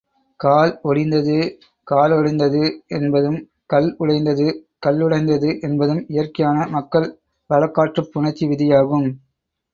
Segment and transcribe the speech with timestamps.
[0.39, 1.35] கால் ஒடிந்தது
[1.87, 2.61] காலொடிந்தது
[2.97, 3.37] என்பதும்
[3.67, 4.47] கல் உடைந்தது
[4.85, 7.07] கல்லுடைந்தது என்பதும் இயற்கையான மக்கள்
[7.49, 9.09] வழக்காற்றுப் புணர்ச்சி விதியாகும்.